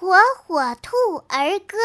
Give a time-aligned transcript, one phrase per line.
[0.00, 0.14] 火
[0.46, 1.76] 火兔儿歌。